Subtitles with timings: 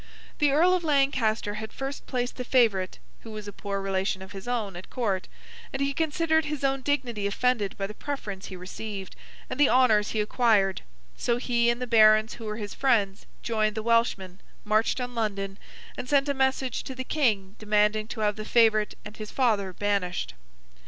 [0.39, 4.31] The Earl of Lancaster had first placed the favourite (who was a poor relation of
[4.31, 5.27] his own) at Court,
[5.71, 9.15] and he considered his own dignity offended by the preference he received
[9.47, 10.81] and the honours he acquired;
[11.15, 15.59] so he, and the Barons who were his friends, joined the Welshmen, marched on London,
[15.95, 19.71] and sent a message to the King demanding to have the favourite and his father
[19.71, 20.33] banished.